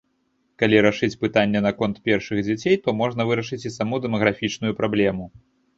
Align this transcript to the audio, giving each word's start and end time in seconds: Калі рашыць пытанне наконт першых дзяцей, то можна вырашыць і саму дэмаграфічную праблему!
Калі 0.61 0.79
рашыць 0.85 1.17
пытанне 1.25 1.59
наконт 1.67 2.01
першых 2.11 2.41
дзяцей, 2.49 2.75
то 2.87 2.99
можна 3.05 3.21
вырашыць 3.29 3.65
і 3.69 3.75
саму 3.79 3.95
дэмаграфічную 4.09 4.73
праблему! 4.83 5.33